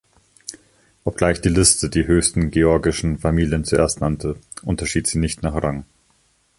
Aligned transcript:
Obgleich 1.03 1.41
die 1.41 1.49
Liste 1.49 1.87
die 1.87 2.07
höchsten 2.07 2.49
georgischen 2.49 3.19
Familien 3.19 3.63
zuerst 3.65 4.01
nannte, 4.01 4.35
unterschied 4.63 5.05
sie 5.05 5.19
nicht 5.19 5.43
nach 5.43 5.53
Rang. 5.53 5.85